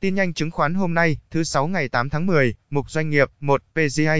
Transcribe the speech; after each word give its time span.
Tin 0.00 0.14
nhanh 0.14 0.34
chứng 0.34 0.50
khoán 0.50 0.74
hôm 0.74 0.94
nay, 0.94 1.16
thứ 1.30 1.44
sáu 1.44 1.66
ngày 1.66 1.88
8 1.88 2.10
tháng 2.10 2.26
10, 2.26 2.54
mục 2.70 2.90
doanh 2.90 3.10
nghiệp 3.10 3.28
1 3.40 3.62
PGA. 3.74 4.16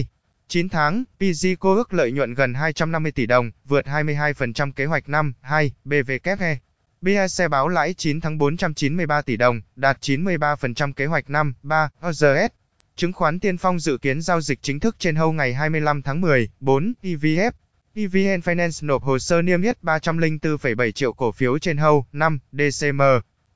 9 0.49 0.69
tháng, 0.69 1.05
PGCO 1.19 1.75
ước 1.75 1.95
lợi 1.95 2.13
nhuận 2.13 2.35
gần 2.35 2.55
250 2.55 3.13
tỷ 3.13 3.27
đồng, 3.27 3.51
vượt 3.65 3.87
22% 3.87 4.73
kế 4.73 4.85
hoạch 4.85 5.09
năm 5.09 5.33
2 5.41 5.73
BVKE. 5.85 6.59
BAC 7.01 7.51
báo 7.51 7.69
lãi 7.69 7.95
9 7.95 8.21
tháng 8.21 8.39
493 8.39 9.23
tỷ 9.23 9.37
đồng, 9.37 9.61
đạt 9.77 9.99
93% 10.01 10.93
kế 10.93 11.07
hoạch 11.07 11.31
năm 11.31 11.55
3 11.63 11.89
OZS. 12.01 12.49
Chứng 12.97 13.13
khoán 13.13 13.41
Tiên 13.41 13.59
Phong 13.59 13.81
dự 13.81 13.99
kiến 13.99 14.23
giao 14.23 14.41
dịch 14.41 14.63
chính 14.63 14.81
thức 14.81 14.97
trên 14.99 15.17
hâu 15.17 15.33
ngày 15.33 15.55
25 15.55 16.03
tháng 16.03 16.21
10, 16.21 16.49
4 16.61 16.93
EVF. 17.03 17.51
EVN 17.95 18.41
Finance 18.41 18.87
nộp 18.87 19.03
hồ 19.03 19.19
sơ 19.19 19.43
niêm 19.43 19.63
yết 19.63 19.79
304,7 19.83 20.91
triệu 20.91 21.13
cổ 21.13 21.33
phiếu 21.33 21.59
trên 21.59 21.77
hâu 21.77 22.07
5 22.13 22.39
DCM. 22.53 23.01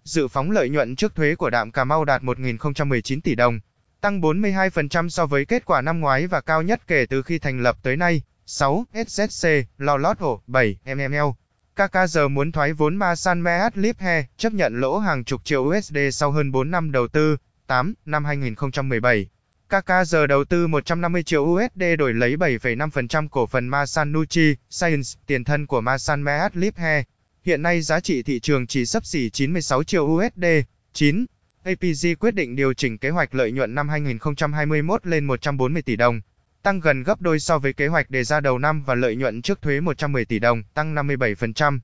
Dự 0.05 0.29
phóng 0.29 0.50
lợi 0.50 0.68
nhuận 0.68 0.96
trước 0.96 1.14
thuế 1.14 1.34
của 1.34 1.50
Đạm 1.50 1.73
Cà 1.73 1.84
Mau 1.84 2.04
đạt 2.04 2.23
1.019 2.23 3.21
tỷ 3.25 3.34
đồng, 3.34 3.61
tăng 4.00 4.21
42% 4.21 5.08
so 5.08 5.27
với 5.27 5.44
kết 5.44 5.64
quả 5.64 5.80
năm 5.80 6.00
ngoái 6.00 6.27
và 6.27 6.40
cao 6.40 6.63
nhất 6.63 6.80
kể 6.86 7.07
từ 7.07 7.22
khi 7.22 7.39
thành 7.39 7.61
lập 7.61 7.77
tới 7.82 7.96
nay. 7.96 8.22
6. 8.46 8.86
SZC, 8.94 9.64
Lò 9.79 9.96
Lót 9.96 10.18
Hổ, 10.18 10.43
7. 10.46 10.77
MML. 10.85 11.30
KKR 11.77 12.18
muốn 12.30 12.53
thoái 12.53 12.72
vốn 12.72 12.96
Masan 12.96 13.43
Meat 13.43 13.79
Liphe, 13.79 14.27
chấp 14.36 14.53
nhận 14.53 14.80
lỗ 14.80 14.99
hàng 14.99 15.25
chục 15.25 15.44
triệu 15.44 15.63
USD 15.63 15.99
sau 16.13 16.30
hơn 16.30 16.52
4 16.52 16.71
năm 16.71 16.93
đầu 16.93 17.08
tư. 17.08 17.36
8. 17.66 17.94
Năm 18.05 18.25
2017. 18.25 19.29
KKR 19.68 20.16
đầu 20.29 20.44
tư 20.44 20.66
150 20.66 21.22
triệu 21.22 21.43
USD 21.43 21.82
đổi 21.99 22.14
lấy 22.14 22.36
7,5% 22.36 23.29
cổ 23.29 23.46
phần 23.46 23.68
Masan 23.68 24.13
Nuchi 24.13 24.57
Science, 24.71 25.08
tiền 25.27 25.44
thân 25.44 25.66
của 25.66 25.80
Masan 25.80 26.25
Meat 26.25 26.57
Liphe. 26.57 27.05
Hiện 27.44 27.62
nay 27.62 27.82
giá 27.82 28.00
trị 28.00 28.22
thị 28.22 28.40
trường 28.40 28.66
chỉ 28.66 28.86
sấp 28.86 29.07
xỉ 29.07 29.30
96 29.30 29.85
triệu 29.85 30.04
USD. 30.04 30.44
9. 30.93 31.25
APG 31.62 32.06
quyết 32.20 32.34
định 32.34 32.56
điều 32.56 32.75
chỉnh 32.75 32.98
kế 32.98 33.11
hoạch 33.11 33.34
lợi 33.34 33.52
nhuận 33.52 33.75
năm 33.75 33.89
2021 33.89 35.06
lên 35.06 35.25
140 35.25 35.83
tỷ 35.83 35.97
đồng, 35.97 36.20
tăng 36.62 36.80
gần 36.80 37.02
gấp 37.02 37.20
đôi 37.20 37.41
so 37.41 37.58
với 37.58 37.72
kế 37.72 37.86
hoạch 37.86 38.10
đề 38.10 38.24
ra 38.24 38.41
đầu 38.41 38.58
năm 38.58 38.82
và 38.82 38.94
lợi 38.94 39.16
nhuận 39.16 39.42
trước 39.42 39.62
thuế 39.62 39.80
110 39.80 40.24
tỷ 40.24 40.38
đồng, 40.38 40.62
tăng 40.74 40.94
57%. 40.94 41.78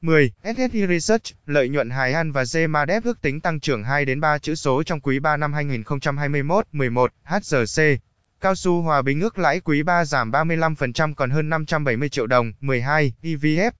10. 0.00 0.32
SSI 0.44 0.86
Research, 0.86 1.24
lợi 1.46 1.68
nhuận 1.68 1.90
Hải 1.90 2.12
An 2.12 2.32
và 2.32 2.42
Zemadep 2.42 3.00
ước 3.04 3.22
tính 3.22 3.40
tăng 3.40 3.60
trưởng 3.60 3.84
2 3.84 4.04
đến 4.04 4.20
3 4.20 4.38
chữ 4.38 4.54
số 4.54 4.82
trong 4.82 5.00
quý 5.00 5.18
3 5.18 5.36
năm 5.36 5.52
2021, 5.52 6.66
11. 6.72 7.12
HRC. 7.24 7.82
Cao 8.40 8.54
su 8.54 8.82
Hòa 8.82 9.02
Bình 9.02 9.20
ước 9.20 9.38
lãi 9.38 9.60
quý 9.60 9.82
3 9.82 10.04
giảm 10.04 10.30
35% 10.30 11.14
còn 11.14 11.30
hơn 11.30 11.48
570 11.48 12.08
triệu 12.08 12.26
đồng, 12.26 12.52
12. 12.60 13.12
EVF. 13.22 13.70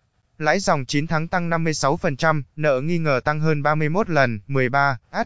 Lãi 0.40 0.60
dòng 0.60 0.84
9 0.84 1.06
tháng 1.06 1.28
tăng 1.28 1.50
56%, 1.50 2.42
nợ 2.56 2.80
nghi 2.80 2.98
ngờ 2.98 3.20
tăng 3.24 3.40
hơn 3.40 3.62
31 3.62 4.10
lần, 4.10 4.40
13. 4.46 4.98
H. 5.12 5.16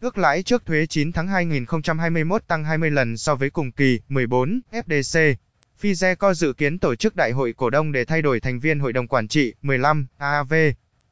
Ước 0.00 0.18
lãi 0.18 0.42
trước 0.42 0.66
thuế 0.66 0.86
9 0.86 1.12
tháng 1.12 1.28
2021 1.28 2.46
tăng 2.46 2.64
20 2.64 2.90
lần 2.90 3.16
so 3.16 3.34
với 3.34 3.50
cùng 3.50 3.72
kỳ, 3.72 4.00
14. 4.08 4.60
FDC. 4.72 5.34
Figeco 5.82 6.34
dự 6.34 6.52
kiến 6.52 6.78
tổ 6.78 6.94
chức 6.94 7.16
đại 7.16 7.32
hội 7.32 7.54
cổ 7.56 7.70
đông 7.70 7.92
để 7.92 8.04
thay 8.04 8.22
đổi 8.22 8.40
thành 8.40 8.60
viên 8.60 8.80
hội 8.80 8.92
đồng 8.92 9.08
quản 9.08 9.28
trị, 9.28 9.54
15. 9.62 10.06
AAV. 10.18 10.54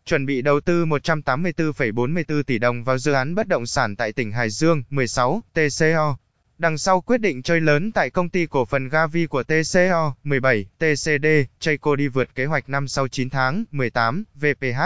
Chuẩn 0.04 0.26
bị 0.26 0.42
đầu 0.42 0.60
tư 0.60 0.84
184,44 0.84 2.42
tỷ 2.42 2.58
đồng 2.58 2.84
vào 2.84 2.98
dự 2.98 3.12
án 3.12 3.34
bất 3.34 3.48
động 3.48 3.66
sản 3.66 3.96
tại 3.96 4.12
tỉnh 4.12 4.32
Hải 4.32 4.50
Dương, 4.50 4.82
16. 4.90 5.42
TCO. 5.54 6.16
Đằng 6.62 6.78
sau 6.78 7.00
quyết 7.00 7.18
định 7.18 7.42
chơi 7.42 7.60
lớn 7.60 7.92
tại 7.92 8.10
công 8.10 8.28
ty 8.28 8.46
cổ 8.46 8.64
phần 8.64 8.88
Gavi 8.88 9.26
của 9.26 9.42
TCO, 9.42 10.14
17. 10.24 10.66
TCD, 10.78 11.26
Chayco 11.60 11.96
đi 11.96 12.08
vượt 12.08 12.34
kế 12.34 12.44
hoạch 12.44 12.68
năm 12.68 12.88
sau 12.88 13.08
9 13.08 13.30
tháng, 13.30 13.64
18. 13.70 14.24
VPH. 14.34 14.80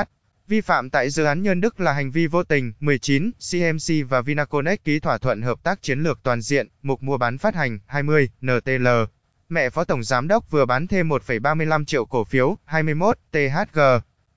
Vi 0.49 0.61
phạm 0.61 0.91
tại 0.91 1.11
dự 1.11 1.25
án 1.25 1.43
Nhân 1.43 1.61
Đức 1.61 1.81
là 1.81 1.93
hành 1.93 2.11
vi 2.11 2.27
vô 2.27 2.43
tình. 2.43 2.73
19. 2.81 3.31
CMC 3.51 4.09
và 4.09 4.21
Vinaconex 4.21 4.79
ký 4.85 5.01
thỏa 5.01 5.19
thuận 5.19 5.43
hợp 5.43 5.63
tác 5.63 5.83
chiến 5.83 6.01
lược 6.01 6.23
toàn 6.23 6.41
diện, 6.41 6.69
mục 6.83 7.03
mua 7.03 7.19
bán 7.19 7.39
phát 7.39 7.55
hành. 7.55 7.79
20. 7.87 8.29
NTL. 8.43 8.89
Mẹ 9.49 9.71
Phó 9.71 9.85
Tổng 9.85 10.03
Giám 10.03 10.29
đốc 10.29 10.51
vừa 10.51 10.67
bán 10.67 10.87
thêm 10.87 11.09
1,35 11.09 11.85
triệu 11.85 12.05
cổ 12.05 12.25
phiếu. 12.25 12.57
21. 12.65 13.19
THG. 13.33 13.81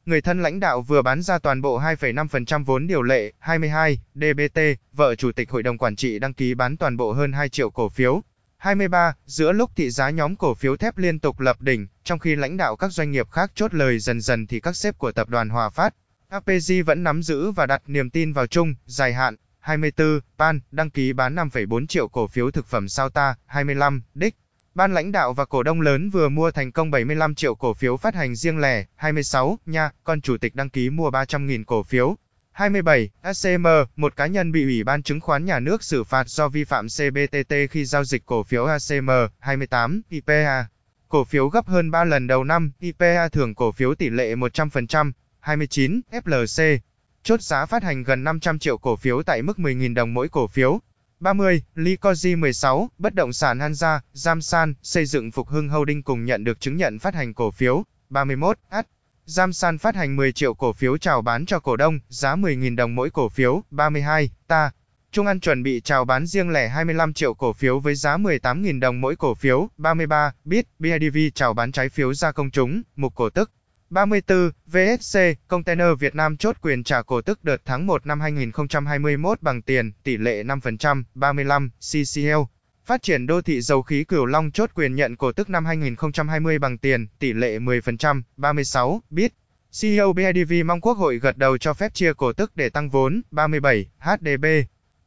Người 0.06 0.22
thân 0.22 0.42
lãnh 0.42 0.60
đạo 0.60 0.82
vừa 0.82 1.02
bán 1.02 1.22
ra 1.22 1.40
toàn 1.40 1.62
bộ 1.62 1.80
2,5% 1.80 2.64
vốn 2.64 2.88
điều 2.88 3.02
lệ. 3.02 3.34
22. 3.40 4.00
DBT. 4.16 4.60
Vợ 4.94 5.16
Chủ 5.16 5.32
tịch 5.32 5.50
Hội 5.50 5.64
đồng 5.64 5.78
Quản 5.78 5.96
trị 5.96 6.20
đăng 6.20 6.34
ký 6.34 6.54
bán 6.54 6.78
toàn 6.78 6.98
bộ 6.98 7.12
hơn 7.12 7.34
2 7.34 7.50
triệu 7.50 7.70
cổ 7.70 7.90
phiếu. 7.90 8.22
23. 8.58 9.16
Giữa 9.26 9.52
lúc 9.52 9.72
thị 9.76 9.90
giá 9.90 10.10
nhóm 10.10 10.36
cổ 10.36 10.54
phiếu 10.54 10.78
thép 10.78 10.98
liên 10.98 11.20
tục 11.20 11.40
lập 11.40 11.62
đỉnh, 11.62 11.88
trong 12.04 12.20
khi 12.20 12.36
lãnh 12.36 12.58
đạo 12.58 12.76
các 12.76 12.92
doanh 12.92 13.12
nghiệp 13.12 13.32
khác 13.32 13.52
chốt 13.56 13.74
lời 13.74 14.00
dần 14.00 14.22
dần 14.22 14.48
thì 14.48 14.60
các 14.60 14.76
sếp 14.76 14.98
của 14.98 15.12
tập 15.12 15.30
đoàn 15.30 15.50
Hòa 15.50 15.70
Phát, 15.70 15.94
APG 16.30 16.86
vẫn 16.86 17.04
nắm 17.04 17.24
giữ 17.24 17.52
và 17.52 17.66
đặt 17.66 17.82
niềm 17.88 18.10
tin 18.10 18.34
vào 18.34 18.48
chung, 18.48 18.76
dài 18.86 19.14
hạn. 19.14 19.36
24. 19.60 20.20
Pan, 20.38 20.60
đăng 20.72 20.90
ký 20.90 21.14
bán 21.14 21.36
5,4 21.36 21.88
triệu 21.88 22.08
cổ 22.08 22.28
phiếu 22.28 22.52
thực 22.52 22.66
phẩm 22.66 22.90
sao 22.90 23.10
ta. 23.10 23.36
25. 23.46 24.02
Đích. 24.14 24.36
Ban 24.76 24.94
lãnh 24.94 25.12
đạo 25.12 25.34
và 25.34 25.46
cổ 25.46 25.64
đông 25.64 25.82
lớn 25.82 26.10
vừa 26.10 26.30
mua 26.30 26.52
thành 26.52 26.72
công 26.72 26.92
75 26.92 27.36
triệu 27.36 27.56
cổ 27.56 27.74
phiếu 27.74 27.98
phát 27.98 28.16
hành 28.16 28.36
riêng 28.36 28.58
lẻ. 28.58 28.86
26. 28.96 29.60
Nha, 29.66 29.92
con 30.04 30.22
chủ 30.22 30.38
tịch 30.38 30.56
đăng 30.56 30.70
ký 30.70 30.90
mua 30.90 31.10
300.000 31.10 31.64
cổ 31.64 31.84
phiếu. 31.84 32.18
27. 32.52 33.10
ACM, 33.22 33.68
một 33.96 34.16
cá 34.16 34.28
nhân 34.28 34.52
bị 34.52 34.64
Ủy 34.64 34.84
ban 34.84 35.04
chứng 35.04 35.20
khoán 35.20 35.46
nhà 35.46 35.60
nước 35.60 35.84
xử 35.84 36.04
phạt 36.04 36.28
do 36.28 36.50
vi 36.50 36.64
phạm 36.64 36.88
CBTT 36.88 37.54
khi 37.72 37.86
giao 37.86 38.04
dịch 38.04 38.26
cổ 38.26 38.44
phiếu 38.44 38.66
ACM. 38.66 39.10
28. 39.40 40.02
IPA. 40.10 40.66
Cổ 41.10 41.24
phiếu 41.24 41.48
gấp 41.48 41.68
hơn 41.68 41.92
3 41.92 42.04
lần 42.04 42.28
đầu 42.28 42.44
năm, 42.44 42.72
IPA 42.80 43.30
thưởng 43.30 43.56
cổ 43.56 43.72
phiếu 43.72 43.96
tỷ 43.96 44.10
lệ 44.10 44.36
100%. 44.36 45.12
29. 45.40 46.02
FLC. 46.12 46.78
Chốt 47.24 47.42
giá 47.42 47.66
phát 47.66 47.84
hành 47.84 48.04
gần 48.04 48.24
500 48.24 48.60
triệu 48.60 48.78
cổ 48.78 48.96
phiếu 48.96 49.24
tại 49.24 49.42
mức 49.42 49.58
10.000 49.58 49.94
đồng 49.94 50.14
mỗi 50.14 50.30
cổ 50.30 50.48
phiếu. 50.48 50.80
30. 51.20 51.62
Lycosi 51.76 52.36
16, 52.36 52.90
bất 52.98 53.16
động 53.16 53.34
sản 53.34 53.60
Hanza, 53.60 54.00
Jamsan, 54.14 54.74
xây 54.84 55.06
dựng 55.06 55.32
Phục 55.32 55.48
Hưng 55.48 55.70
Holding 55.70 56.04
cùng 56.04 56.26
nhận 56.26 56.44
được 56.44 56.60
chứng 56.60 56.78
nhận 56.78 57.00
phát 57.00 57.16
hành 57.16 57.34
cổ 57.34 57.52
phiếu. 57.52 57.84
31. 58.10 58.58
At, 58.70 58.88
Jamsan 59.28 59.78
phát 59.78 59.96
hành 59.96 60.16
10 60.16 60.32
triệu 60.32 60.54
cổ 60.54 60.74
phiếu 60.74 60.98
chào 60.98 61.22
bán 61.22 61.46
cho 61.46 61.60
cổ 61.60 61.76
đông, 61.76 62.00
giá 62.10 62.36
10.000 62.36 62.76
đồng 62.76 62.96
mỗi 62.96 63.10
cổ 63.10 63.30
phiếu. 63.30 63.64
32. 63.72 64.30
Ta. 64.48 64.72
Trung 65.12 65.28
An 65.28 65.40
chuẩn 65.40 65.64
bị 65.64 65.82
chào 65.82 66.06
bán 66.06 66.26
riêng 66.26 66.50
lẻ 66.50 66.68
25 66.68 67.14
triệu 67.14 67.34
cổ 67.34 67.54
phiếu 67.54 67.80
với 67.80 67.96
giá 67.96 68.18
18.000 68.18 68.80
đồng 68.80 69.02
mỗi 69.02 69.16
cổ 69.16 69.36
phiếu. 69.36 69.70
33. 69.78 70.34
Bit, 70.44 70.68
BIDV 70.80 71.18
chào 71.36 71.54
bán 71.54 71.72
trái 71.72 71.90
phiếu 71.90 72.14
ra 72.14 72.32
công 72.32 72.52
chúng, 72.52 72.82
mục 72.96 73.16
cổ 73.16 73.30
tức. 73.30 73.52
34. 73.90 74.52
VSC, 74.68 75.20
Container 75.48 75.88
Việt 76.00 76.16
Nam 76.16 76.38
chốt 76.38 76.56
quyền 76.62 76.84
trả 76.84 77.02
cổ 77.02 77.22
tức 77.22 77.44
đợt 77.44 77.62
tháng 77.66 77.88
1 77.88 78.06
năm 78.06 78.20
2021 78.20 79.42
bằng 79.42 79.62
tiền, 79.62 79.92
tỷ 80.04 80.18
lệ 80.18 80.44
5%. 80.44 81.04
35. 81.16 81.70
CCL, 81.80 82.42
Phát 82.86 83.02
triển 83.02 83.28
đô 83.28 83.42
thị 83.42 83.62
dầu 83.62 83.82
khí 83.82 84.04
Cửu 84.04 84.26
Long 84.26 84.52
chốt 84.52 84.70
quyền 84.76 84.96
nhận 84.96 85.16
cổ 85.16 85.32
tức 85.32 85.50
năm 85.50 85.66
2020 85.66 86.60
bằng 86.60 86.78
tiền, 86.78 87.08
tỷ 87.20 87.34
lệ 87.34 87.60
10%. 87.60 88.22
36. 88.38 89.02
Bit, 89.10 89.34
CEO 89.82 90.14
BIDV 90.14 90.54
mong 90.66 90.82
Quốc 90.82 90.98
hội 90.98 91.20
gật 91.20 91.38
đầu 91.38 91.58
cho 91.58 91.74
phép 91.74 91.94
chia 91.94 92.14
cổ 92.14 92.34
tức 92.34 92.52
để 92.56 92.70
tăng 92.70 92.90
vốn. 92.90 93.22
37. 93.32 93.86
HDB, 94.00 94.46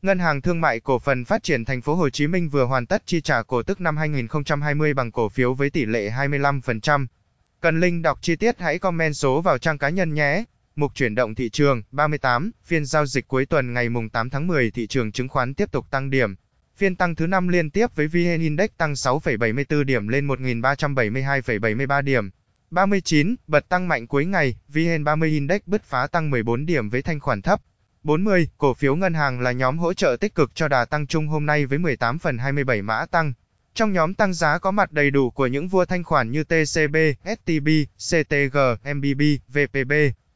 Ngân 0.03 0.19
hàng 0.19 0.41
Thương 0.41 0.61
mại 0.61 0.81
Cổ 0.81 0.99
phần 0.99 1.25
Phát 1.25 1.43
triển 1.43 1.65
Thành 1.65 1.81
phố 1.81 1.95
Hồ 1.95 2.11
Chí 2.11 2.27
Minh 2.27 2.49
vừa 2.49 2.65
hoàn 2.65 2.87
tất 2.87 3.03
chi 3.07 3.21
trả 3.21 3.43
cổ 3.43 3.63
tức 3.63 3.81
năm 3.81 3.97
2020 3.97 4.95
bằng 4.95 5.13
cổ 5.13 5.29
phiếu 5.29 5.55
với 5.55 5.71
tỷ 5.71 5.85
lệ 5.85 6.11
25%. 6.11 7.07
Cần 7.63 7.81
link 7.81 8.03
đọc 8.03 8.19
chi 8.23 8.37
tiết 8.37 8.61
hãy 8.61 8.79
comment 8.79 9.17
số 9.17 9.41
vào 9.41 9.59
trang 9.59 9.79
cá 9.79 9.89
nhân 9.89 10.15
nhé. 10.15 10.45
Mục 10.77 10.95
chuyển 10.95 11.15
động 11.15 11.35
thị 11.35 11.51
trường 11.51 11.83
38, 11.91 12.51
phiên 12.65 12.85
giao 12.85 13.07
dịch 13.07 13.29
cuối 13.29 13.47
tuần 13.47 13.73
ngày 13.73 13.89
mùng 13.89 14.09
8 14.09 14.31
tháng 14.31 14.47
10 14.47 14.71
thị 14.71 14.87
trường 14.87 15.13
chứng 15.13 15.29
khoán 15.29 15.55
tiếp 15.55 15.73
tục 15.73 15.87
tăng 15.91 16.11
điểm. 16.11 16.35
Phiên 16.77 16.97
tăng 16.97 17.15
thứ 17.15 17.27
5 17.27 17.49
liên 17.49 17.71
tiếp 17.71 17.87
với 17.95 18.07
VN 18.07 18.41
Index 18.41 18.71
tăng 18.77 18.93
6,74 18.93 19.85
điểm 19.85 20.09
lên 20.09 20.29
1.372,73 20.29 22.03
điểm. 22.03 22.31
39, 22.71 23.35
bật 23.47 23.69
tăng 23.69 23.89
mạnh 23.89 24.07
cuối 24.07 24.25
ngày, 24.25 24.57
VN30 24.73 25.25
Index 25.25 25.61
bứt 25.67 25.83
phá 25.85 26.07
tăng 26.07 26.31
14 26.31 26.67
điểm 26.67 26.89
với 26.89 27.03
thanh 27.03 27.21
khoản 27.21 27.43
thấp. 27.43 27.61
40, 28.03 28.49
cổ 28.59 28.75
phiếu 28.75 28.97
ngân 28.97 29.15
hàng 29.15 29.41
là 29.41 29.53
nhóm 29.53 29.79
hỗ 29.79 29.95
trợ 29.95 30.17
tích 30.21 30.35
cực 30.35 30.55
cho 30.55 30.69
đà 30.69 30.85
tăng 30.85 31.07
chung 31.07 31.29
hôm 31.29 31.47
nay 31.47 31.67
với 31.67 31.79
18 31.79 32.19
phần 32.19 32.39
27 32.39 32.83
mã 32.83 33.07
tăng. 33.07 33.33
Trong 33.75 33.93
nhóm 33.93 34.15
tăng 34.15 34.35
giá 34.35 34.59
có 34.59 34.71
mặt 34.71 34.93
đầy 34.93 35.11
đủ 35.11 35.31
của 35.31 35.47
những 35.47 35.69
vua 35.69 35.85
thanh 35.85 36.05
khoản 36.05 36.31
như 36.31 36.45
TCB, 36.45 36.97
STB, 37.25 37.69
CTG, 37.97 38.59
MBB, 38.95 39.23
VPB. 39.49 39.93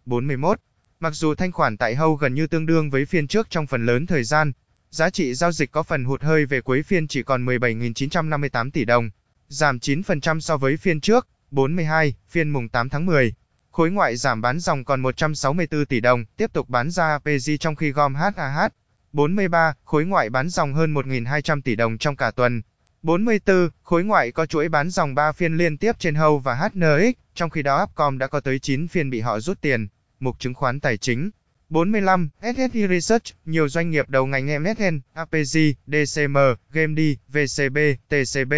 41. 0.07 0.61
Mặc 1.01 1.15
dù 1.15 1.35
thanh 1.35 1.53
khoản 1.53 1.77
tại 1.77 1.95
Hâu 1.95 2.15
gần 2.15 2.35
như 2.35 2.47
tương 2.47 2.67
đương 2.67 2.91
với 2.91 3.07
phiên 3.07 3.27
trước 3.27 3.51
trong 3.51 3.67
phần 3.67 3.87
lớn 3.87 4.07
thời 4.07 4.25
gian, 4.25 4.53
giá 4.91 5.11
trị 5.11 5.35
giao 5.35 5.53
dịch 5.53 5.71
có 5.71 5.83
phần 5.83 6.05
hụt 6.05 6.23
hơi 6.23 6.47
về 6.47 6.61
cuối 6.61 6.83
phiên 6.83 7.09
chỉ 7.09 7.23
còn 7.23 7.47
17.958 7.47 8.71
tỷ 8.71 8.85
đồng, 8.85 9.11
giảm 9.49 9.79
9% 9.79 10.41
so 10.41 10.57
với 10.57 10.77
phiên 10.77 11.01
trước. 11.01 11.29
42. 11.51 12.15
Phiên 12.29 12.51
mùng 12.51 12.69
8 12.69 12.89
tháng 12.89 13.07
10. 13.07 13.35
Khối 13.71 13.91
ngoại 13.91 14.17
giảm 14.17 14.41
bán 14.41 14.61
dòng 14.61 14.85
còn 14.85 15.01
164 15.01 15.87
tỷ 15.87 16.01
đồng, 16.01 16.25
tiếp 16.37 16.53
tục 16.53 16.69
bán 16.69 16.91
ra 16.91 17.09
APG 17.09 17.51
trong 17.61 17.77
khi 17.77 17.91
gom 17.91 18.15
HAH. 18.15 18.73
43. 19.13 19.75
Khối 19.85 20.05
ngoại 20.05 20.31
bán 20.31 20.49
dòng 20.49 20.75
hơn 20.75 20.95
1.200 20.95 21.61
tỷ 21.61 21.77
đồng 21.77 21.99
trong 21.99 22.17
cả 22.17 22.31
tuần. 22.31 22.63
44. 23.03 23.69
Khối 23.83 24.05
ngoại 24.05 24.33
có 24.33 24.47
chuỗi 24.47 24.69
bán 24.69 24.91
dòng 24.91 25.15
3 25.15 25.33
phiên 25.33 25.57
liên 25.57 25.77
tiếp 25.77 25.93
trên 25.99 26.15
HOU 26.15 26.39
và 26.39 26.55
HNX, 26.55 27.15
trong 27.35 27.51
khi 27.51 27.63
đó 27.63 27.83
Upcom 27.83 28.19
đã 28.19 28.27
có 28.27 28.41
tới 28.41 28.59
9 28.59 28.89
phiên 28.89 29.11
bị 29.11 29.21
họ 29.21 29.41
rút 29.41 29.61
tiền. 29.61 29.89
Mục 30.21 30.39
chứng 30.39 30.55
khoán 30.55 30.81
tài 30.81 30.97
chính. 30.97 31.31
45. 31.69 32.29
SSI 32.43 32.87
Research, 32.89 33.25
nhiều 33.45 33.69
doanh 33.69 33.91
nghiệp 33.91 34.09
đầu 34.09 34.27
ngành 34.27 34.63
MSN, 34.63 35.01
APG, 35.13 35.59
DCM, 35.87 36.37
GameD, 36.73 37.01
VCB, 37.29 37.79
TCB 38.09 38.53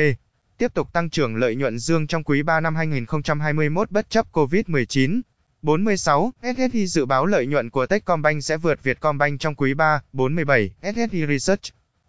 tiếp 0.59 0.75
tục 0.75 0.93
tăng 0.93 1.11
trưởng 1.11 1.37
lợi 1.37 1.57
nhuận 1.57 1.79
dương 1.79 2.07
trong 2.07 2.25
quý 2.25 2.43
3 2.43 2.61
năm 2.61 2.75
2021 2.75 3.91
bất 3.91 4.11
chấp 4.11 4.27
COVID-19. 4.33 5.21
46. 5.63 6.33
SSI 6.43 6.87
dự 6.87 7.07
báo 7.07 7.27
lợi 7.27 7.47
nhuận 7.47 7.71
của 7.71 7.87
Techcombank 7.87 8.45
sẽ 8.45 8.57
vượt 8.57 8.83
Vietcombank 8.83 9.41
trong 9.41 9.55
quý 9.55 9.75
3. 9.75 10.03
47. 10.13 10.71
SSI 10.83 11.27
Research 11.27 11.63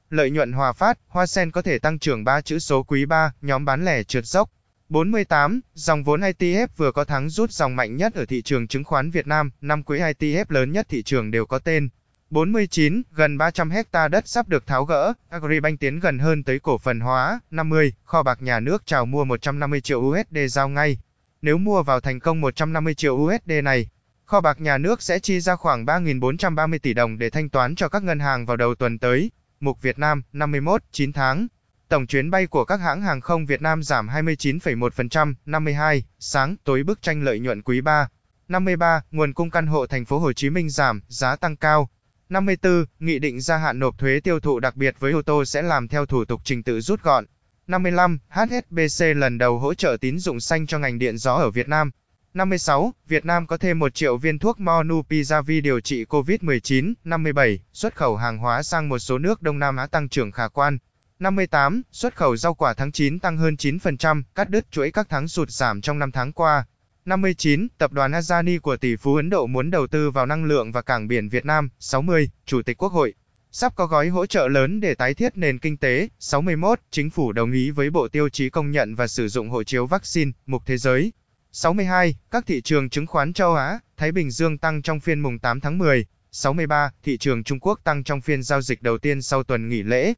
Lợi 0.09 0.31
nhuận 0.31 0.51
hòa 0.51 0.73
phát, 0.73 0.99
Hoa 1.07 1.25
Sen 1.25 1.51
có 1.51 1.61
thể 1.61 1.79
tăng 1.79 1.99
trưởng 1.99 2.23
3 2.23 2.41
chữ 2.41 2.59
số 2.59 2.83
quý 2.83 3.05
3, 3.05 3.33
nhóm 3.41 3.65
bán 3.65 3.85
lẻ 3.85 4.03
trượt 4.03 4.25
dốc. 4.25 4.49
48. 4.89 5.61
Dòng 5.73 6.03
vốn 6.03 6.21
ITF 6.21 6.67
vừa 6.77 6.91
có 6.91 7.03
thắng 7.03 7.29
rút 7.29 7.51
dòng 7.51 7.75
mạnh 7.75 7.97
nhất 7.97 8.15
ở 8.15 8.25
thị 8.25 8.41
trường 8.41 8.67
chứng 8.67 8.83
khoán 8.83 9.11
Việt 9.11 9.27
Nam, 9.27 9.51
năm 9.61 9.83
quỹ 9.83 9.99
ITF 9.99 10.45
lớn 10.49 10.71
nhất 10.71 10.85
thị 10.89 11.03
trường 11.03 11.31
đều 11.31 11.45
có 11.45 11.59
tên. 11.59 11.89
49. 12.29 13.01
Gần 13.11 13.37
300 13.37 13.69
hecta 13.69 14.07
đất 14.07 14.27
sắp 14.27 14.47
được 14.47 14.67
tháo 14.67 14.85
gỡ, 14.85 15.13
Agribank 15.29 15.79
tiến 15.79 15.99
gần 15.99 16.19
hơn 16.19 16.43
tới 16.43 16.59
cổ 16.59 16.77
phần 16.77 16.99
hóa. 16.99 17.39
50. 17.51 17.93
Kho 18.03 18.23
bạc 18.23 18.41
nhà 18.41 18.59
nước 18.59 18.85
chào 18.85 19.05
mua 19.05 19.23
150 19.23 19.81
triệu 19.81 19.99
USD 19.99 20.37
giao 20.47 20.69
ngay. 20.69 20.97
Nếu 21.41 21.57
mua 21.57 21.83
vào 21.83 21.99
thành 21.99 22.19
công 22.19 22.41
150 22.41 22.93
triệu 22.93 23.15
USD 23.15 23.51
này, 23.63 23.87
kho 24.25 24.41
bạc 24.41 24.61
nhà 24.61 24.77
nước 24.77 25.01
sẽ 25.01 25.19
chi 25.19 25.39
ra 25.39 25.55
khoảng 25.55 25.85
3.430 25.85 26.79
tỷ 26.79 26.93
đồng 26.93 27.17
để 27.17 27.29
thanh 27.29 27.49
toán 27.49 27.75
cho 27.75 27.89
các 27.89 28.03
ngân 28.03 28.19
hàng 28.19 28.45
vào 28.45 28.57
đầu 28.57 28.75
tuần 28.75 28.99
tới. 28.99 29.31
Mục 29.61 29.81
Việt 29.81 29.99
Nam, 29.99 30.23
51, 30.33 30.83
9 30.91 31.13
tháng. 31.13 31.47
Tổng 31.87 32.07
chuyến 32.07 32.31
bay 32.31 32.47
của 32.47 32.65
các 32.65 32.79
hãng 32.79 33.01
hàng 33.01 33.21
không 33.21 33.45
Việt 33.45 33.61
Nam 33.61 33.83
giảm 33.83 34.07
29,1%, 34.07 35.33
52, 35.45 36.03
sáng, 36.19 36.55
tối 36.63 36.83
bức 36.83 37.01
tranh 37.01 37.23
lợi 37.23 37.39
nhuận 37.39 37.61
quý 37.61 37.81
3. 37.81 38.07
53, 38.47 39.01
nguồn 39.11 39.33
cung 39.33 39.49
căn 39.49 39.67
hộ 39.67 39.87
thành 39.87 40.05
phố 40.05 40.19
Hồ 40.19 40.33
Chí 40.33 40.49
Minh 40.49 40.69
giảm, 40.69 41.01
giá 41.07 41.35
tăng 41.35 41.55
cao. 41.55 41.89
54, 42.29 42.85
nghị 42.99 43.19
định 43.19 43.41
gia 43.41 43.57
hạn 43.57 43.79
nộp 43.79 43.97
thuế 43.97 44.19
tiêu 44.19 44.39
thụ 44.39 44.59
đặc 44.59 44.75
biệt 44.75 44.95
với 44.99 45.11
ô 45.11 45.21
tô 45.21 45.45
sẽ 45.45 45.61
làm 45.61 45.87
theo 45.87 46.05
thủ 46.05 46.25
tục 46.25 46.41
trình 46.43 46.63
tự 46.63 46.81
rút 46.81 47.03
gọn. 47.03 47.25
55, 47.67 48.19
HSBC 48.29 49.05
lần 49.15 49.37
đầu 49.37 49.59
hỗ 49.59 49.73
trợ 49.73 49.97
tín 50.01 50.19
dụng 50.19 50.39
xanh 50.39 50.67
cho 50.67 50.79
ngành 50.79 50.99
điện 50.99 51.17
gió 51.17 51.33
ở 51.35 51.51
Việt 51.51 51.67
Nam. 51.67 51.91
56. 52.33 52.93
Việt 53.07 53.25
Nam 53.25 53.47
có 53.47 53.57
thêm 53.57 53.79
1 53.79 53.93
triệu 53.93 54.17
viên 54.17 54.39
thuốc 54.39 54.59
Monupiravir 54.59 55.63
điều 55.63 55.79
trị 55.79 56.05
COVID-19. 56.05 56.93
57. 57.03 57.59
Xuất 57.73 57.95
khẩu 57.95 58.15
hàng 58.15 58.37
hóa 58.37 58.63
sang 58.63 58.89
một 58.89 58.99
số 58.99 59.17
nước 59.17 59.41
Đông 59.41 59.59
Nam 59.59 59.77
Á 59.77 59.87
tăng 59.87 60.09
trưởng 60.09 60.31
khả 60.31 60.47
quan. 60.47 60.77
58. 61.19 61.81
Xuất 61.91 62.15
khẩu 62.15 62.35
rau 62.35 62.53
quả 62.53 62.73
tháng 62.73 62.91
9 62.91 63.19
tăng 63.19 63.37
hơn 63.37 63.55
9%, 63.55 64.23
cắt 64.35 64.49
đứt 64.49 64.71
chuỗi 64.71 64.91
các 64.91 65.07
tháng 65.09 65.27
sụt 65.27 65.49
giảm 65.49 65.81
trong 65.81 65.99
5 65.99 66.11
tháng 66.11 66.31
qua. 66.31 66.65
59. 67.05 67.67
Tập 67.77 67.91
đoàn 67.93 68.11
Adani 68.11 68.57
của 68.57 68.77
tỷ 68.77 68.95
phú 68.95 69.15
Ấn 69.15 69.29
Độ 69.29 69.47
muốn 69.47 69.71
đầu 69.71 69.87
tư 69.87 70.11
vào 70.11 70.25
năng 70.25 70.45
lượng 70.45 70.71
và 70.71 70.81
cảng 70.81 71.07
biển 71.07 71.29
Việt 71.29 71.45
Nam. 71.45 71.69
60. 71.79 72.29
Chủ 72.45 72.61
tịch 72.61 72.77
Quốc 72.77 72.91
hội 72.91 73.13
Sắp 73.51 73.75
có 73.75 73.85
gói 73.85 74.07
hỗ 74.07 74.25
trợ 74.25 74.47
lớn 74.47 74.79
để 74.79 74.95
tái 74.95 75.13
thiết 75.13 75.37
nền 75.37 75.59
kinh 75.59 75.77
tế. 75.77 76.07
61. 76.19 76.79
Chính 76.91 77.09
phủ 77.09 77.31
đồng 77.31 77.51
ý 77.51 77.69
với 77.69 77.89
Bộ 77.89 78.07
Tiêu 78.07 78.29
chí 78.29 78.49
công 78.49 78.71
nhận 78.71 78.95
và 78.95 79.07
sử 79.07 79.27
dụng 79.27 79.49
hộ 79.49 79.63
chiếu 79.63 79.85
vaccine, 79.85 80.31
mục 80.45 80.63
thế 80.65 80.77
giới. 80.77 81.11
62. 81.51 82.15
Các 82.31 82.45
thị 82.45 82.61
trường 82.61 82.89
chứng 82.89 83.07
khoán 83.07 83.33
châu 83.33 83.55
Á, 83.55 83.79
Thái 83.97 84.11
Bình 84.11 84.31
Dương 84.31 84.57
tăng 84.57 84.81
trong 84.81 84.99
phiên 84.99 85.19
mùng 85.19 85.39
8 85.39 85.59
tháng 85.59 85.77
10. 85.77 86.05
63. 86.31 86.91
Thị 87.03 87.17
trường 87.17 87.43
Trung 87.43 87.59
Quốc 87.59 87.79
tăng 87.83 88.03
trong 88.03 88.21
phiên 88.21 88.43
giao 88.43 88.61
dịch 88.61 88.81
đầu 88.81 88.97
tiên 88.97 89.21
sau 89.21 89.43
tuần 89.43 89.69
nghỉ 89.69 89.83
lễ. 89.83 90.13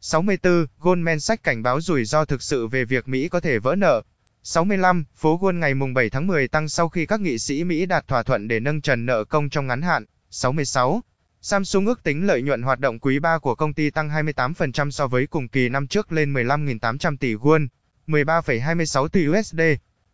64. 0.00 0.66
Goldman 0.80 1.20
Sachs 1.20 1.42
cảnh 1.42 1.62
báo 1.62 1.80
rủi 1.80 2.04
ro 2.04 2.24
thực 2.24 2.42
sự 2.42 2.66
về 2.66 2.84
việc 2.84 3.08
Mỹ 3.08 3.28
có 3.28 3.40
thể 3.40 3.58
vỡ 3.58 3.74
nợ. 3.74 4.02
65. 4.42 5.04
Phố 5.16 5.38
Wall 5.38 5.58
ngày 5.58 5.74
mùng 5.74 5.94
7 5.94 6.10
tháng 6.10 6.26
10 6.26 6.48
tăng 6.48 6.68
sau 6.68 6.88
khi 6.88 7.06
các 7.06 7.20
nghị 7.20 7.38
sĩ 7.38 7.64
Mỹ 7.64 7.86
đạt 7.86 8.08
thỏa 8.08 8.22
thuận 8.22 8.48
để 8.48 8.60
nâng 8.60 8.80
trần 8.80 9.06
nợ 9.06 9.24
công 9.24 9.48
trong 9.48 9.66
ngắn 9.66 9.82
hạn. 9.82 10.04
66. 10.30 11.02
Samsung 11.40 11.86
ước 11.86 12.02
tính 12.02 12.26
lợi 12.26 12.42
nhuận 12.42 12.62
hoạt 12.62 12.80
động 12.80 12.98
quý 12.98 13.18
3 13.18 13.38
của 13.38 13.54
công 13.54 13.74
ty 13.74 13.90
tăng 13.90 14.08
28% 14.08 14.90
so 14.90 15.06
với 15.06 15.26
cùng 15.26 15.48
kỳ 15.48 15.68
năm 15.68 15.86
trước 15.86 16.12
lên 16.12 16.34
15.800 16.34 17.16
tỷ 17.16 17.34
won, 17.34 17.66
13,26 18.06 19.08
tỷ 19.08 19.28
USD. 19.28 19.60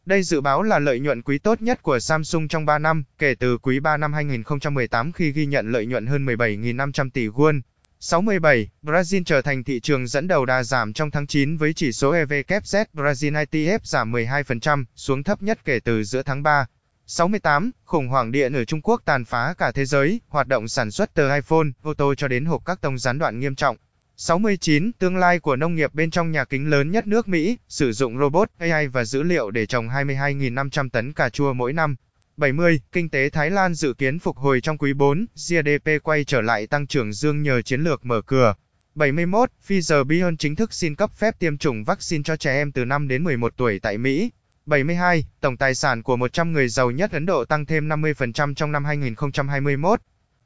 Đây 0.07 0.23
dự 0.23 0.41
báo 0.41 0.63
là 0.63 0.79
lợi 0.79 1.01
nhuận 1.01 1.23
quý 1.23 1.39
tốt 1.39 1.63
nhất 1.63 1.83
của 1.83 2.01
Samsung 2.01 2.49
trong 2.49 2.67
3 2.67 2.79
năm, 2.79 3.05
kể 3.19 3.35
từ 3.35 3.59
quý 3.59 3.81
3 3.81 3.97
năm 3.97 4.13
2018 4.13 5.13
khi 5.13 5.33
ghi 5.33 5.47
nhận 5.47 5.73
lợi 5.73 5.87
nhuận 5.87 6.07
hơn 6.07 6.27
17.500 6.27 7.11
tỷ 7.11 7.29
won. 7.29 7.61
67. 8.01 8.69
Brazil 8.83 9.23
trở 9.27 9.43
thành 9.43 9.65
thị 9.65 9.81
trường 9.81 10.07
dẫn 10.07 10.29
đầu 10.29 10.47
đà 10.47 10.63
giảm 10.63 10.93
trong 10.93 11.11
tháng 11.11 11.27
9 11.27 11.57
với 11.57 11.73
chỉ 11.73 11.93
số 11.93 12.13
EVKZ 12.13 12.85
Brazil 12.95 13.45
ITF 13.45 13.79
giảm 13.83 14.13
12%, 14.13 14.85
xuống 14.95 15.23
thấp 15.23 15.43
nhất 15.43 15.59
kể 15.65 15.81
từ 15.81 16.05
giữa 16.05 16.23
tháng 16.23 16.43
3. 16.43 16.67
68. 17.07 17.71
Khủng 17.85 18.09
hoảng 18.09 18.33
điện 18.33 18.53
ở 18.53 18.65
Trung 18.65 18.81
Quốc 18.83 19.03
tàn 19.05 19.25
phá 19.25 19.55
cả 19.59 19.73
thế 19.73 19.85
giới, 19.85 20.21
hoạt 20.29 20.49
động 20.49 20.69
sản 20.69 20.91
xuất 20.91 21.15
từ 21.15 21.35
iPhone, 21.35 21.67
ô 21.83 21.95
tô 21.95 22.15
cho 22.15 22.29
đến 22.29 22.45
hộp 22.45 22.65
các 22.65 22.81
tông 22.81 22.99
gián 22.99 23.19
đoạn 23.19 23.41
nghiêm 23.41 23.55
trọng. 23.55 23.77
69. 24.17 24.93
Tương 24.99 25.17
lai 25.17 25.39
của 25.39 25.57
nông 25.57 25.75
nghiệp 25.75 25.95
bên 25.95 26.11
trong 26.11 26.33
nhà 26.33 26.45
kính 26.45 26.71
lớn 26.71 26.91
nhất 26.91 27.07
nước 27.07 27.29
Mỹ, 27.29 27.59
sử 27.69 27.93
dụng 27.93 28.19
robot, 28.19 28.49
AI 28.59 28.87
và 28.87 29.05
dữ 29.05 29.23
liệu 29.23 29.51
để 29.51 29.67
trồng 29.67 29.89
22.500 29.89 30.89
tấn 30.89 31.13
cà 31.13 31.29
chua 31.29 31.53
mỗi 31.53 31.73
năm. 31.73 31.97
70. 32.37 32.81
Kinh 32.93 33.09
tế 33.09 33.31
Thái 33.31 33.51
Lan 33.51 33.75
dự 33.75 33.93
kiến 33.93 34.19
phục 34.19 34.37
hồi 34.37 34.61
trong 34.61 34.79
quý 34.79 34.93
4, 34.93 35.27
GDP 35.49 35.91
quay 36.03 36.25
trở 36.25 36.41
lại 36.41 36.67
tăng 36.67 36.87
trưởng 36.87 37.13
dương 37.13 37.43
nhờ 37.43 37.63
chiến 37.63 37.81
lược 37.81 38.05
mở 38.05 38.21
cửa. 38.21 38.55
71. 38.95 39.51
Pfizer 39.69 40.05
BioNTech 40.05 40.39
chính 40.39 40.57
thức 40.57 40.75
xin 40.75 40.95
cấp 40.95 41.11
phép 41.17 41.39
tiêm 41.39 41.59
chủng 41.59 41.85
vaccine 41.85 42.23
cho 42.23 42.37
trẻ 42.37 42.53
em 42.55 42.73
từ 42.73 42.85
5 42.85 43.09
đến 43.09 43.25
11 43.25 43.53
tuổi 43.57 43.79
tại 43.79 43.99
Mỹ. 43.99 44.31
72. 44.67 45.25
Tổng 45.41 45.57
tài 45.57 45.75
sản 45.75 46.03
của 46.03 46.17
100 46.17 46.53
người 46.53 46.69
giàu 46.69 46.91
nhất 46.91 47.13
Ấn 47.13 47.27
Độ 47.27 47.45
tăng 47.45 47.67
thêm 47.67 47.89
50% 47.89 48.55
trong 48.55 48.73
năm 48.73 48.85
2021. 48.85 50.01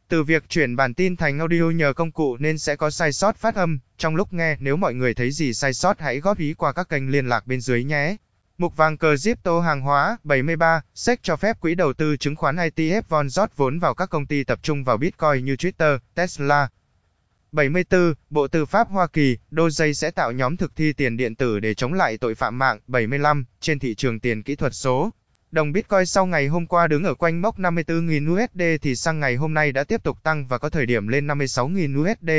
Từ 0.09 0.23
việc 0.23 0.49
chuyển 0.49 0.77
bản 0.77 0.95
tin 0.95 1.17
thành 1.17 1.39
audio 1.39 1.71
nhờ 1.71 1.93
công 1.93 2.13
cụ 2.13 2.37
nên 2.37 2.59
sẽ 2.59 2.77
có 2.77 2.91
sai 2.91 3.13
sót 3.13 3.37
phát 3.37 3.55
âm 3.55 3.79
trong 3.99 4.17
lúc 4.17 4.33
nghe. 4.33 4.57
Nếu 4.61 4.77
mọi 4.77 4.95
người 4.95 5.15
thấy 5.15 5.31
gì 5.31 5.55
sai 5.55 5.75
sót 5.75 6.01
hãy 6.01 6.21
góp 6.21 6.39
ý 6.39 6.55
qua 6.55 6.73
các 6.73 6.89
kênh 6.89 7.11
liên 7.11 7.29
lạc 7.29 7.47
bên 7.47 7.61
dưới 7.61 7.85
nhé. 7.85 8.17
Mục 8.59 8.77
vàng 8.77 8.97
cờ 8.97 9.15
Zipto 9.15 9.61
hàng 9.61 9.81
hóa 9.81 10.17
73, 10.25 10.81
SEC 10.95 11.23
cho 11.23 11.37
phép 11.37 11.61
quỹ 11.61 11.75
đầu 11.75 11.93
tư 11.93 12.17
chứng 12.17 12.37
khoán 12.37 12.57
ITF 12.57 13.03
Von 13.09 13.29
rót 13.29 13.57
vốn 13.57 13.79
vào 13.79 13.95
các 13.95 14.11
công 14.11 14.27
ty 14.27 14.45
tập 14.45 14.59
trung 14.63 14.85
vào 14.85 14.97
Bitcoin 14.97 15.45
như 15.45 15.55
Twitter, 15.55 15.99
Tesla. 16.15 16.69
74. 17.53 18.15
Bộ 18.31 18.49
Tư 18.49 18.65
pháp 18.67 18.89
Hoa 18.89 19.07
Kỳ, 19.07 19.39
Doge 19.51 19.93
sẽ 19.93 20.11
tạo 20.11 20.33
nhóm 20.33 20.57
thực 20.57 20.77
thi 20.77 20.93
tiền 20.93 21.17
điện 21.17 21.35
tử 21.35 21.61
để 21.61 21.75
chống 21.75 21.93
lại 21.93 22.19
tội 22.19 22.35
phạm 22.35 22.59
mạng. 22.59 22.81
75. 22.87 23.45
Trên 23.61 23.79
thị 23.79 23.95
trường 23.95 24.21
tiền 24.21 24.43
kỹ 24.43 24.57
thuật 24.57 24.75
số, 24.75 25.11
Đồng 25.50 25.73
Bitcoin 25.73 26.06
sau 26.06 26.27
ngày 26.27 26.49
hôm 26.49 26.67
qua 26.67 26.87
đứng 26.87 27.05
ở 27.05 27.15
quanh 27.15 27.43
mốc 27.43 27.59
54.000 27.59 28.33
USD 28.35 28.83
thì 28.83 28.97
sang 28.97 29.21
ngày 29.21 29.37
hôm 29.37 29.55
nay 29.55 29.73
đã 29.73 29.85
tiếp 29.85 30.03
tục 30.03 30.23
tăng 30.23 30.47
và 30.47 30.59
có 30.59 30.69
thời 30.69 30.87
điểm 30.87 31.09
lên 31.09 31.27
56.000 31.27 32.03
USD. 32.03 32.31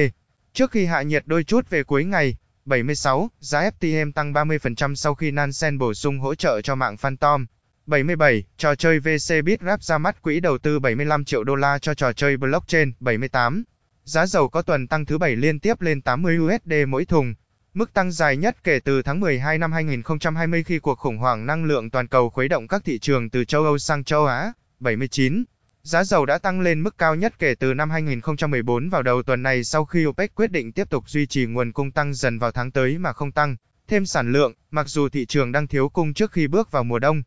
Trước 0.53 0.71
khi 0.71 0.85
hạ 0.85 1.01
nhiệt 1.01 1.23
đôi 1.25 1.43
chút 1.43 1.69
về 1.69 1.83
cuối 1.83 2.03
ngày, 2.03 2.37
76, 2.65 3.29
giá 3.39 3.69
FTM 3.79 4.11
tăng 4.11 4.33
30% 4.33 4.95
sau 4.95 5.15
khi 5.15 5.31
Nansen 5.31 5.77
bổ 5.77 5.93
sung 5.93 6.19
hỗ 6.19 6.35
trợ 6.35 6.61
cho 6.61 6.75
mạng 6.75 6.97
Phantom. 6.97 7.45
77, 7.85 8.43
trò 8.57 8.75
chơi 8.75 8.99
VC 8.99 9.43
Bitrap 9.45 9.83
ra 9.83 9.97
mắt 9.97 10.21
quỹ 10.21 10.39
đầu 10.39 10.57
tư 10.57 10.79
75 10.79 11.25
triệu 11.25 11.43
đô 11.43 11.55
la 11.55 11.79
cho 11.79 11.93
trò 11.93 12.13
chơi 12.13 12.37
blockchain. 12.37 12.91
78, 12.99 13.63
giá 14.03 14.25
dầu 14.25 14.49
có 14.49 14.61
tuần 14.61 14.87
tăng 14.87 15.05
thứ 15.05 15.17
bảy 15.17 15.35
liên 15.35 15.59
tiếp 15.59 15.81
lên 15.81 16.01
80 16.01 16.37
USD 16.39 16.73
mỗi 16.87 17.05
thùng. 17.05 17.35
Mức 17.73 17.93
tăng 17.93 18.11
dài 18.11 18.37
nhất 18.37 18.63
kể 18.63 18.79
từ 18.79 19.01
tháng 19.01 19.19
12 19.19 19.57
năm 19.57 19.71
2020 19.71 20.63
khi 20.63 20.79
cuộc 20.79 20.99
khủng 20.99 21.17
hoảng 21.17 21.45
năng 21.45 21.65
lượng 21.65 21.89
toàn 21.89 22.07
cầu 22.07 22.29
khuấy 22.29 22.47
động 22.47 22.67
các 22.67 22.83
thị 22.85 22.99
trường 22.99 23.29
từ 23.29 23.45
châu 23.45 23.63
Âu 23.63 23.77
sang 23.77 24.03
châu 24.03 24.25
Á. 24.25 24.53
79. 24.79 25.43
Giá 25.83 26.03
dầu 26.03 26.25
đã 26.25 26.37
tăng 26.37 26.61
lên 26.61 26.83
mức 26.83 26.97
cao 26.97 27.15
nhất 27.15 27.33
kể 27.39 27.55
từ 27.55 27.73
năm 27.73 27.89
2014 27.89 28.89
vào 28.89 29.03
đầu 29.03 29.23
tuần 29.23 29.43
này 29.43 29.63
sau 29.63 29.85
khi 29.85 30.05
OPEC 30.05 30.35
quyết 30.35 30.51
định 30.51 30.71
tiếp 30.71 30.89
tục 30.89 31.09
duy 31.09 31.25
trì 31.25 31.45
nguồn 31.45 31.71
cung 31.71 31.91
tăng 31.91 32.13
dần 32.13 32.39
vào 32.39 32.51
tháng 32.51 32.71
tới 32.71 32.97
mà 32.97 33.13
không 33.13 33.31
tăng 33.31 33.55
thêm 33.87 34.05
sản 34.05 34.31
lượng, 34.31 34.53
mặc 34.71 34.87
dù 34.87 35.09
thị 35.09 35.25
trường 35.25 35.51
đang 35.51 35.67
thiếu 35.67 35.89
cung 35.89 36.13
trước 36.13 36.31
khi 36.31 36.47
bước 36.47 36.71
vào 36.71 36.83
mùa 36.83 36.99
đông. 36.99 37.23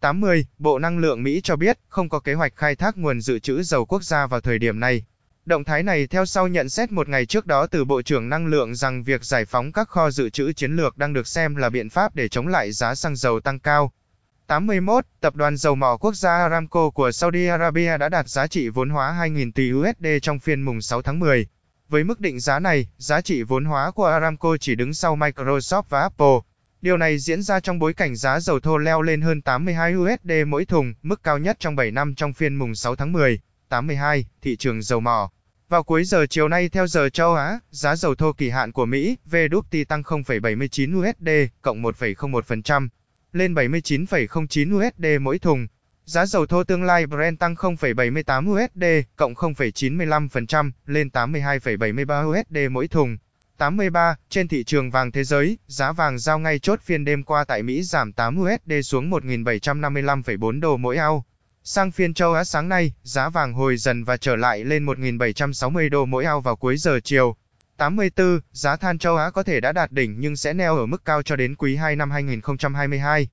80. 0.00 0.46
Bộ 0.58 0.78
Năng 0.78 0.98
lượng 0.98 1.22
Mỹ 1.22 1.40
cho 1.44 1.56
biết 1.56 1.78
không 1.88 2.08
có 2.08 2.20
kế 2.20 2.34
hoạch 2.34 2.56
khai 2.56 2.74
thác 2.74 2.98
nguồn 2.98 3.20
dự 3.20 3.38
trữ 3.38 3.62
dầu 3.62 3.84
quốc 3.84 4.02
gia 4.02 4.26
vào 4.26 4.40
thời 4.40 4.58
điểm 4.58 4.80
này. 4.80 5.04
Động 5.46 5.64
thái 5.64 5.82
này 5.82 6.06
theo 6.06 6.26
sau 6.26 6.48
nhận 6.48 6.68
xét 6.68 6.92
một 6.92 7.08
ngày 7.08 7.26
trước 7.26 7.46
đó 7.46 7.66
từ 7.66 7.84
Bộ 7.84 8.02
trưởng 8.02 8.28
Năng 8.28 8.46
lượng 8.46 8.74
rằng 8.74 9.04
việc 9.04 9.24
giải 9.24 9.44
phóng 9.44 9.72
các 9.72 9.88
kho 9.88 10.10
dự 10.10 10.30
trữ 10.30 10.52
chiến 10.52 10.76
lược 10.76 10.98
đang 10.98 11.12
được 11.12 11.26
xem 11.26 11.56
là 11.56 11.70
biện 11.70 11.90
pháp 11.90 12.14
để 12.14 12.28
chống 12.28 12.48
lại 12.48 12.72
giá 12.72 12.94
xăng 12.94 13.16
dầu 13.16 13.40
tăng 13.40 13.58
cao. 13.58 13.92
81. 14.46 15.04
Tập 15.20 15.36
đoàn 15.36 15.56
dầu 15.56 15.74
mỏ 15.74 15.96
quốc 15.96 16.14
gia 16.14 16.30
Aramco 16.30 16.90
của 16.90 17.12
Saudi 17.12 17.46
Arabia 17.46 17.98
đã 17.98 18.08
đạt 18.08 18.28
giá 18.28 18.46
trị 18.46 18.68
vốn 18.68 18.90
hóa 18.90 19.16
2.000 19.20 19.52
tỷ 19.52 19.72
USD 19.72 20.06
trong 20.22 20.38
phiên 20.38 20.62
mùng 20.62 20.82
6 20.82 21.02
tháng 21.02 21.18
10. 21.18 21.46
Với 21.88 22.04
mức 22.04 22.20
định 22.20 22.40
giá 22.40 22.58
này, 22.58 22.86
giá 22.98 23.20
trị 23.20 23.42
vốn 23.42 23.64
hóa 23.64 23.90
của 23.90 24.06
Aramco 24.06 24.56
chỉ 24.56 24.74
đứng 24.74 24.94
sau 24.94 25.16
Microsoft 25.16 25.82
và 25.88 26.00
Apple. 26.00 26.38
Điều 26.82 26.96
này 26.96 27.18
diễn 27.18 27.42
ra 27.42 27.60
trong 27.60 27.78
bối 27.78 27.94
cảnh 27.94 28.16
giá 28.16 28.40
dầu 28.40 28.60
thô 28.60 28.78
leo 28.78 29.02
lên 29.02 29.20
hơn 29.20 29.42
82 29.42 29.96
USD 29.96 30.32
mỗi 30.46 30.64
thùng, 30.64 30.94
mức 31.02 31.22
cao 31.22 31.38
nhất 31.38 31.56
trong 31.60 31.76
7 31.76 31.90
năm 31.90 32.14
trong 32.14 32.32
phiên 32.32 32.54
mùng 32.54 32.74
6 32.74 32.96
tháng 32.96 33.12
10. 33.12 33.40
82, 33.72 34.24
thị 34.42 34.56
trường 34.56 34.82
dầu 34.82 35.00
mỏ. 35.00 35.30
Vào 35.68 35.82
cuối 35.82 36.04
giờ 36.04 36.26
chiều 36.26 36.48
nay 36.48 36.68
theo 36.68 36.86
giờ 36.86 37.08
châu 37.08 37.34
Á, 37.34 37.58
giá 37.70 37.96
dầu 37.96 38.14
thô 38.14 38.32
kỳ 38.32 38.50
hạn 38.50 38.72
của 38.72 38.86
Mỹ, 38.86 39.16
WTI 39.30 39.84
tăng 39.84 40.02
0,79 40.02 40.98
USD, 40.98 41.28
cộng 41.62 41.82
1,01%, 41.82 42.88
lên 43.32 43.54
79,09 43.54 44.76
USD 44.76 45.20
mỗi 45.20 45.38
thùng. 45.38 45.66
Giá 46.04 46.26
dầu 46.26 46.46
thô 46.46 46.64
tương 46.64 46.82
lai 46.82 47.06
Brent 47.06 47.38
tăng 47.38 47.54
0,78 47.54 48.50
USD, 48.50 48.84
cộng 49.16 49.34
0,95%, 49.34 50.70
lên 50.86 51.08
82,73 51.08 52.30
USD 52.30 52.56
mỗi 52.70 52.88
thùng. 52.88 53.18
83. 53.56 54.16
Trên 54.30 54.48
thị 54.48 54.64
trường 54.64 54.90
vàng 54.90 55.12
thế 55.12 55.24
giới, 55.24 55.58
giá 55.66 55.92
vàng 55.92 56.18
giao 56.18 56.38
ngay 56.38 56.58
chốt 56.58 56.80
phiên 56.82 57.04
đêm 57.04 57.22
qua 57.22 57.44
tại 57.44 57.62
Mỹ 57.62 57.82
giảm 57.82 58.12
8 58.12 58.40
USD 58.40 58.72
xuống 58.84 59.10
1.755,4 59.10 60.60
đô 60.60 60.76
mỗi 60.76 60.96
ao. 60.96 61.24
Sang 61.64 61.90
phiên 61.90 62.14
châu 62.14 62.32
Á 62.32 62.44
sáng 62.44 62.68
nay, 62.68 62.92
giá 63.02 63.28
vàng 63.28 63.52
hồi 63.52 63.76
dần 63.76 64.04
và 64.04 64.16
trở 64.16 64.36
lại 64.36 64.64
lên 64.64 64.86
1.760 64.86 65.90
đô 65.90 66.04
mỗi 66.06 66.24
ao 66.24 66.40
vào 66.40 66.56
cuối 66.56 66.76
giờ 66.76 67.00
chiều. 67.04 67.36
84. 67.76 68.40
Giá 68.52 68.76
than 68.76 68.98
châu 68.98 69.16
Á 69.16 69.30
có 69.30 69.42
thể 69.42 69.60
đã 69.60 69.72
đạt 69.72 69.92
đỉnh 69.92 70.20
nhưng 70.20 70.36
sẽ 70.36 70.52
neo 70.52 70.76
ở 70.76 70.86
mức 70.86 71.04
cao 71.04 71.22
cho 71.22 71.36
đến 71.36 71.54
quý 71.54 71.76
2 71.76 71.96
năm 71.96 72.10
2022. 72.10 73.28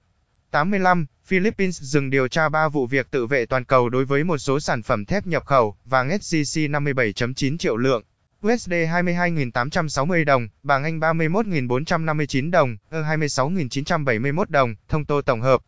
85. 0.52 1.06
Philippines 1.26 1.82
dừng 1.82 2.10
điều 2.10 2.28
tra 2.28 2.50
3 2.50 2.68
vụ 2.68 2.88
việc 2.88 3.12
tự 3.12 3.28
vệ 3.28 3.46
toàn 3.46 3.66
cầu 3.66 3.90
đối 3.90 4.06
với 4.06 4.24
một 4.24 4.38
số 4.38 4.60
sản 4.60 4.84
phẩm 4.84 5.06
thép 5.06 5.28
nhập 5.28 5.46
khẩu, 5.46 5.78
vàng 5.86 6.10
SJC 6.10 6.72
57.9 6.72 7.58
triệu 7.58 7.78
lượng. 7.78 8.04
USD 8.48 8.72
22.860 8.72 10.26
đồng, 10.26 10.48
bảng 10.64 10.84
Anh 10.84 11.00
31.459 11.00 12.52
đồng, 12.52 12.78
EUR 12.92 13.06
26.971 13.06 14.46
đồng, 14.50 14.76
thông 14.88 15.06
tô 15.06 15.22
tổng 15.22 15.42
hợp. 15.42 15.62